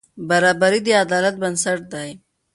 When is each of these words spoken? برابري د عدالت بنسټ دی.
برابري 0.29 0.79
د 0.85 0.87
عدالت 1.03 1.35
بنسټ 1.41 1.79
دی. 1.93 2.09